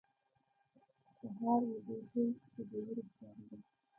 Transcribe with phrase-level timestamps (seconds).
[1.17, 3.61] سهار وو، دوی ټول خوبوړي ښکارېدل.